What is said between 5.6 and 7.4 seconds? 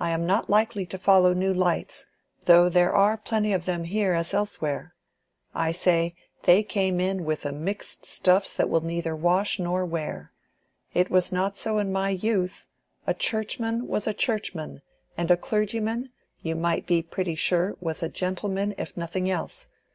say, they came in